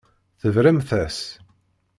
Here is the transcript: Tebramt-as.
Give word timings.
Tebramt-as. 0.41 1.19